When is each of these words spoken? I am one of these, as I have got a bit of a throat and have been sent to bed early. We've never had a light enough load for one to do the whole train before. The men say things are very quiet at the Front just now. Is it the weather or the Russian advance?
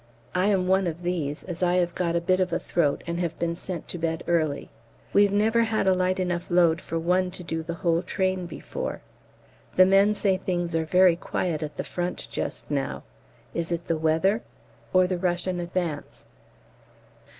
I 0.33 0.47
am 0.47 0.67
one 0.67 0.87
of 0.87 1.03
these, 1.03 1.43
as 1.43 1.61
I 1.61 1.75
have 1.75 1.93
got 1.93 2.15
a 2.15 2.21
bit 2.21 2.39
of 2.39 2.51
a 2.51 2.57
throat 2.57 3.03
and 3.05 3.19
have 3.19 3.37
been 3.37 3.53
sent 3.53 3.87
to 3.89 3.99
bed 3.99 4.23
early. 4.27 4.71
We've 5.13 5.31
never 5.31 5.61
had 5.61 5.85
a 5.85 5.93
light 5.93 6.19
enough 6.19 6.49
load 6.49 6.81
for 6.81 6.97
one 6.97 7.29
to 7.29 7.43
do 7.43 7.61
the 7.61 7.75
whole 7.75 8.01
train 8.01 8.47
before. 8.47 9.01
The 9.75 9.85
men 9.85 10.15
say 10.15 10.37
things 10.37 10.73
are 10.73 10.85
very 10.85 11.15
quiet 11.15 11.61
at 11.61 11.77
the 11.77 11.83
Front 11.83 12.29
just 12.31 12.71
now. 12.71 13.03
Is 13.53 13.71
it 13.71 13.85
the 13.85 13.95
weather 13.95 14.41
or 14.91 15.05
the 15.05 15.19
Russian 15.19 15.59
advance? 15.59 16.25